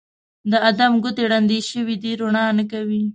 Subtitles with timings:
[0.51, 3.01] د ادم ګوتې ړندې شوي دي روڼا نه کوي